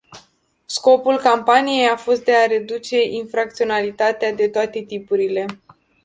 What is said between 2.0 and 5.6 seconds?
de a reduce infracționalitatea de toate tipurile.